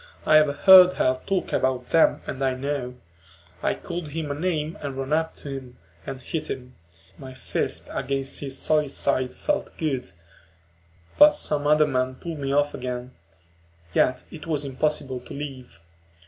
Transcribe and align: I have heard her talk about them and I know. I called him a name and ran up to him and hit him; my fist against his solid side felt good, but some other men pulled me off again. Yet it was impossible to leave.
I 0.25 0.37
have 0.37 0.55
heard 0.61 0.93
her 0.93 1.21
talk 1.27 1.53
about 1.53 1.89
them 1.89 2.23
and 2.25 2.43
I 2.43 2.55
know. 2.55 2.95
I 3.61 3.75
called 3.75 4.07
him 4.07 4.31
a 4.31 4.33
name 4.33 4.75
and 4.81 4.97
ran 4.97 5.13
up 5.13 5.35
to 5.35 5.49
him 5.49 5.77
and 6.07 6.19
hit 6.19 6.49
him; 6.49 6.73
my 7.19 7.35
fist 7.35 7.87
against 7.93 8.39
his 8.39 8.57
solid 8.57 8.89
side 8.89 9.31
felt 9.31 9.77
good, 9.77 10.09
but 11.19 11.35
some 11.35 11.67
other 11.67 11.85
men 11.85 12.15
pulled 12.15 12.39
me 12.39 12.51
off 12.51 12.73
again. 12.73 13.11
Yet 13.93 14.23
it 14.31 14.47
was 14.47 14.65
impossible 14.65 15.19
to 15.19 15.35
leave. 15.35 15.79